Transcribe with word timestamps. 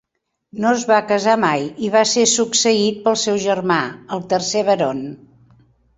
No 0.61 0.69
es 0.77 0.85
va 0.91 1.01
casar 1.11 1.35
mai 1.43 1.67
i 1.87 1.91
va 1.97 2.01
ser 2.13 2.25
succeït 2.31 3.03
pel 3.05 3.19
seu 3.27 3.37
germà, 3.47 3.81
el 4.17 4.25
tercer 4.33 4.69
Baron. 4.71 5.05